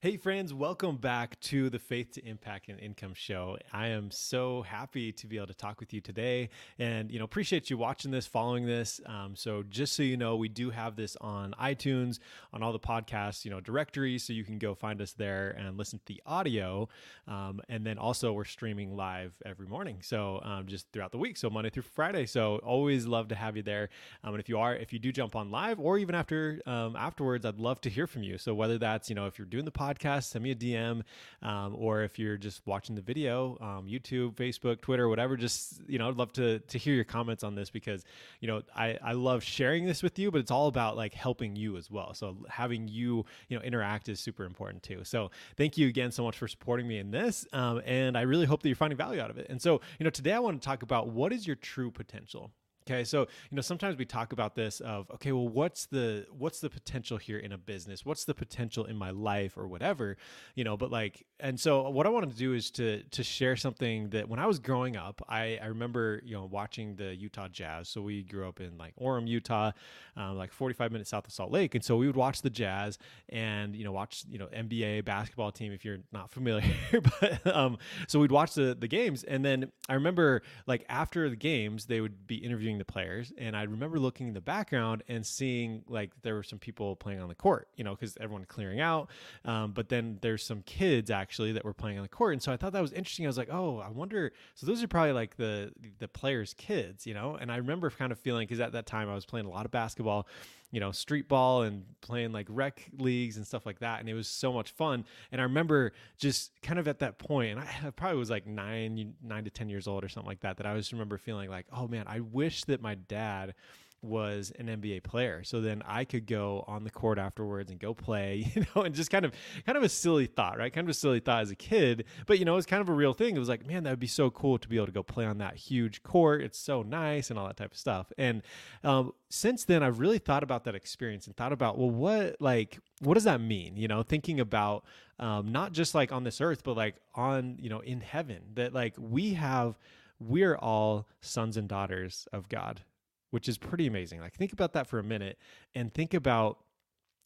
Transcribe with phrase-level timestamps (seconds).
[0.00, 3.58] Hey, friends, welcome back to the Faith to Impact and Income Show.
[3.72, 7.24] I am so happy to be able to talk with you today and, you know,
[7.24, 9.00] appreciate you watching this, following this.
[9.06, 12.20] Um, so, just so you know, we do have this on iTunes,
[12.52, 14.22] on all the podcasts, you know, directories.
[14.22, 16.88] So you can go find us there and listen to the audio.
[17.26, 19.98] Um, and then also, we're streaming live every morning.
[20.02, 21.36] So, um, just throughout the week.
[21.36, 22.26] So, Monday through Friday.
[22.26, 23.88] So, always love to have you there.
[24.22, 26.94] Um, and if you are, if you do jump on live or even after, um,
[26.94, 28.38] afterwards, I'd love to hear from you.
[28.38, 31.02] So, whether that's, you know, if you're doing the podcast, podcast, send me a DM.
[31.42, 35.98] Um, or if you're just watching the video, um, YouTube, Facebook, Twitter, whatever, just, you
[35.98, 38.04] know, I'd love to, to hear your comments on this because,
[38.40, 41.56] you know, I, I love sharing this with you, but it's all about like helping
[41.56, 42.14] you as well.
[42.14, 45.00] So having you, you know, interact is super important too.
[45.04, 47.46] So thank you again so much for supporting me in this.
[47.52, 49.46] Um, and I really hope that you're finding value out of it.
[49.48, 52.50] And so, you know, today I want to talk about what is your true potential?
[52.88, 53.20] Okay, so
[53.50, 57.18] you know sometimes we talk about this of okay, well, what's the what's the potential
[57.18, 58.06] here in a business?
[58.06, 60.16] What's the potential in my life or whatever,
[60.54, 60.78] you know?
[60.78, 64.26] But like, and so what I wanted to do is to to share something that
[64.26, 67.90] when I was growing up, I I remember you know watching the Utah Jazz.
[67.90, 69.72] So we grew up in like Orem, Utah,
[70.16, 72.96] um, like 45 minutes south of Salt Lake, and so we would watch the Jazz
[73.28, 76.72] and you know watch you know NBA basketball team if you're not familiar,
[77.20, 81.36] but um, so we'd watch the the games, and then I remember like after the
[81.36, 83.32] games they would be interviewing the players.
[83.36, 87.20] And I remember looking in the background and seeing like there were some people playing
[87.20, 89.10] on the court, you know, because everyone clearing out.
[89.44, 92.32] Um, but then there's some kids actually that were playing on the court.
[92.32, 93.26] And so I thought that was interesting.
[93.26, 94.32] I was like, oh, I wonder.
[94.54, 97.36] So those are probably like the the players' kids, you know.
[97.40, 99.64] And I remember kind of feeling because at that time I was playing a lot
[99.64, 100.26] of basketball
[100.70, 104.00] you know, street ball and playing like rec leagues and stuff like that.
[104.00, 105.04] And it was so much fun.
[105.32, 109.14] And I remember just kind of at that point, and I probably was like nine,
[109.22, 111.66] nine to 10 years old or something like that, that I just remember feeling like,
[111.72, 113.54] oh man, I wish that my dad
[114.02, 115.42] was an NBA player.
[115.42, 118.94] So then I could go on the court afterwards and go play, you know, and
[118.94, 119.32] just kind of
[119.66, 120.72] kind of a silly thought, right?
[120.72, 122.92] Kind of a silly thought as a kid, but you know, it's kind of a
[122.92, 123.36] real thing.
[123.36, 125.24] It was like, man, that would be so cool to be able to go play
[125.24, 126.42] on that huge court.
[126.42, 128.12] It's so nice and all that type of stuff.
[128.16, 128.42] And
[128.84, 132.78] um, since then, I've really thought about that experience and thought about, well, what like
[133.00, 133.76] what does that mean?
[133.76, 134.84] You know, thinking about
[135.18, 138.42] um, not just like on this earth, but like on you know in heaven.
[138.54, 139.76] That like we have
[140.20, 142.82] we're all sons and daughters of God
[143.30, 144.20] which is pretty amazing.
[144.20, 145.38] Like think about that for a minute
[145.74, 146.58] and think about,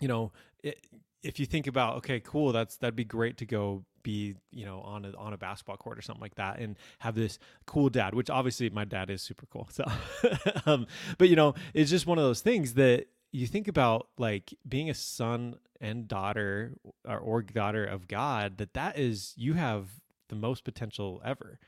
[0.00, 0.32] you know,
[0.62, 0.86] it,
[1.22, 4.80] if you think about, okay, cool, that's that'd be great to go be, you know,
[4.80, 8.14] on a on a basketball court or something like that and have this cool dad,
[8.14, 9.68] which obviously my dad is super cool.
[9.72, 9.84] So
[10.66, 10.86] um,
[11.18, 14.90] but you know, it's just one of those things that you think about like being
[14.90, 16.74] a son and daughter
[17.06, 19.88] or, or daughter of God, that that is you have
[20.28, 21.58] the most potential ever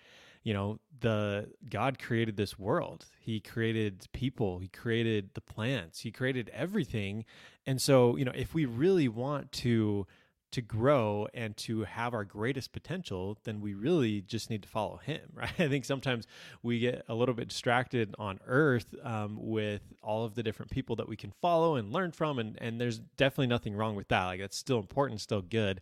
[0.46, 3.06] you know the god created this world.
[3.18, 4.60] He created people.
[4.60, 6.00] He created the plants.
[6.00, 7.24] He created everything.
[7.66, 10.06] And so you know if we really want to
[10.52, 14.98] to grow and to have our greatest potential then we really just need to follow
[14.98, 15.50] him right?
[15.58, 16.28] I think sometimes
[16.62, 20.94] we get a little bit distracted on earth um, with all of the different people
[20.96, 24.26] that we can follow and learn from and and there's definitely nothing wrong with that.
[24.26, 25.80] Like that's still important still good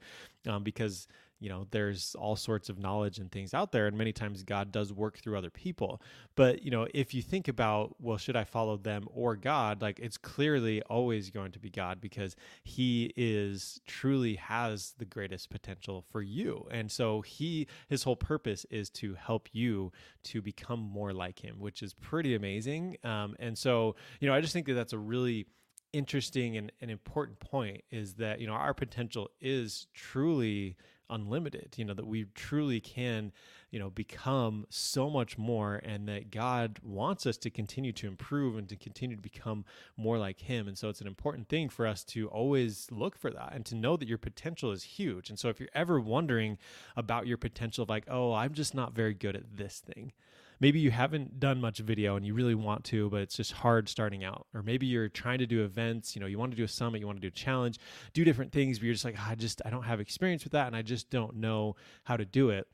[0.49, 1.07] um, because
[1.45, 4.73] you know there's all sorts of knowledge and things out there and many times god
[4.73, 6.01] does work through other people.
[6.37, 10.01] But you know if you think about well should i follow them or god like
[10.01, 12.35] it's clearly always going to be god because
[12.65, 16.67] he is truly has the greatest potential for you.
[16.71, 19.93] And so he his whole purpose is to help you
[20.25, 22.97] to become more like him which is pretty amazing.
[23.05, 25.47] Um, and so you know i just think that that's a really
[25.93, 30.77] interesting and, and important point is that you know our potential is truly
[31.11, 33.33] unlimited you know that we truly can
[33.71, 38.57] you know become so much more and that god wants us to continue to improve
[38.57, 39.65] and to continue to become
[39.97, 40.69] more like him.
[40.69, 43.75] And so it's an important thing for us to always look for that and to
[43.75, 45.31] know that your potential is huge.
[45.31, 46.59] And so if you're ever wondering
[46.97, 50.13] about your potential of like oh i'm just not very good at this thing
[50.61, 53.89] maybe you haven't done much video and you really want to, but it's just hard
[53.89, 54.47] starting out.
[54.55, 57.01] Or maybe you're trying to do events, you know, you want to do a summit,
[57.01, 57.79] you want to do a challenge,
[58.13, 60.53] do different things, but you're just like, oh, I just, I don't have experience with
[60.53, 62.69] that and I just don't know how to do it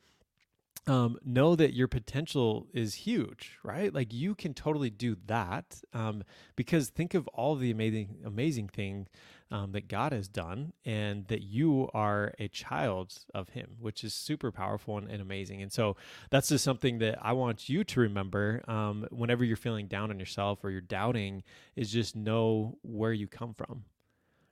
[0.87, 3.95] um, know that your potential is huge, right?
[3.95, 6.25] Like you can totally do that um,
[6.57, 9.07] because think of all the amazing, amazing thing
[9.53, 14.15] um, that God has done, and that you are a child of Him, which is
[14.15, 15.61] super powerful and, and amazing.
[15.61, 15.97] And so
[16.31, 20.21] that's just something that I want you to remember um, whenever you're feeling down on
[20.21, 21.43] yourself or you're doubting,
[21.75, 23.85] is just know where you come from.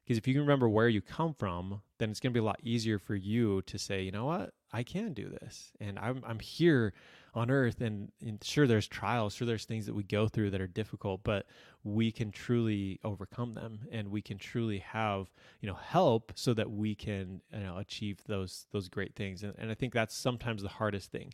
[0.05, 2.47] Because if you can remember where you come from, then it's going to be a
[2.47, 5.73] lot easier for you to say, you know what, I can do this.
[5.81, 6.93] And I'm, I'm here
[7.35, 10.61] on earth and, and, sure there's trials sure there's things that we go through that
[10.61, 11.47] are difficult but
[11.85, 15.31] we can truly overcome them and we can truly have
[15.61, 19.55] you know help so that we can you know achieve those those great things and,
[19.59, 21.33] and i think that's sometimes the hardest thing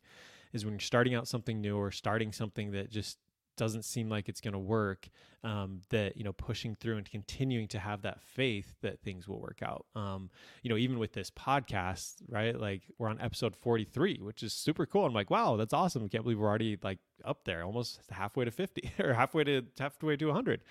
[0.52, 3.18] is when you're starting out something new or starting something that just
[3.56, 5.08] doesn't seem like it's going to work
[5.42, 9.40] um, that you know pushing through and continuing to have that faith that things will
[9.40, 9.86] work out.
[9.94, 10.30] Um,
[10.62, 14.86] you know even with this podcast right like we're on episode 43 which is super
[14.86, 15.04] cool.
[15.06, 16.08] I'm like wow that's awesome.
[16.08, 20.16] Can't believe we're already like up there almost halfway to 50 or halfway to halfway
[20.16, 20.62] to 100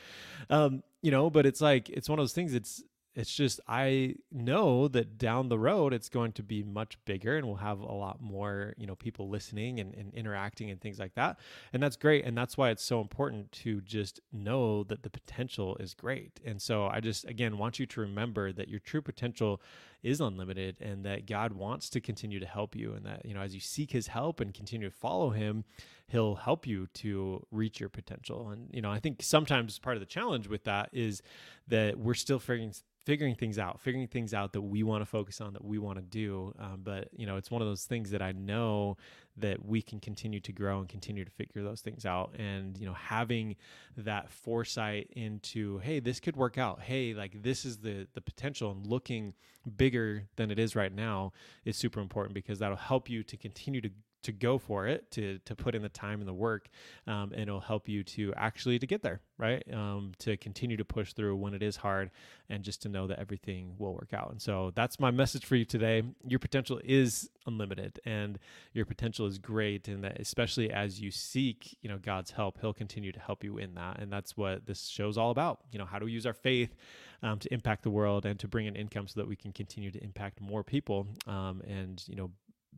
[0.49, 2.83] um, you know but it's like it's one of those things it's
[3.15, 7.45] it's just I know that down the road it's going to be much bigger and
[7.45, 11.13] we'll have a lot more, you know, people listening and, and interacting and things like
[11.15, 11.37] that.
[11.73, 12.25] And that's great.
[12.25, 16.39] And that's why it's so important to just know that the potential is great.
[16.43, 19.61] And so I just again want you to remember that your true potential
[20.01, 23.41] is unlimited and that God wants to continue to help you and that, you know,
[23.41, 25.63] as you seek his help and continue to follow him,
[26.07, 28.49] he'll help you to reach your potential.
[28.49, 31.21] And, you know, I think sometimes part of the challenge with that is
[31.67, 32.73] that we're still figuring
[33.05, 35.97] figuring things out, figuring things out that we want to focus on, that we want
[35.97, 36.53] to do.
[36.57, 38.97] Um, but you know, it's one of those things that I know
[39.37, 42.35] that we can continue to grow and continue to figure those things out.
[42.37, 43.55] And you know, having
[43.97, 46.81] that foresight into, hey, this could work out.
[46.81, 49.33] Hey, like this is the the potential, and looking
[49.77, 51.31] bigger than it is right now
[51.65, 53.89] is super important because that'll help you to continue to
[54.23, 56.69] to go for it, to to put in the time and the work,
[57.07, 59.63] um, and it'll help you to actually to get there, right?
[59.73, 62.11] Um, to continue to push through when it is hard,
[62.49, 64.31] and just to know that everything will work out.
[64.31, 66.03] And so that's my message for you today.
[66.27, 68.39] Your potential is unlimited, and
[68.73, 72.73] your potential is great, and that especially as you seek, you know, God's help, He'll
[72.73, 75.61] continue to help you in that, and that's what this show's all about.
[75.71, 76.75] You know, how do we use our faith
[77.23, 79.91] um, to impact the world and to bring in income so that we can continue
[79.91, 82.29] to impact more people, um, and you know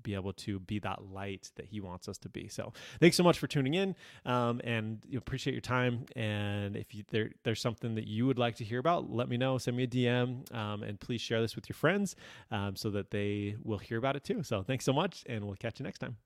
[0.04, 2.48] be able to be that light that he wants us to be.
[2.48, 3.96] So thanks so much for tuning in
[4.26, 6.06] um, and appreciate your time.
[6.16, 9.38] And if you, there, there's something that you would like to hear about, let me
[9.38, 12.16] know, send me a DM um, and please share this with your friends
[12.52, 14.44] um, so that they will hear about it too.
[14.44, 16.18] So thanks so much and we'll catch you next time.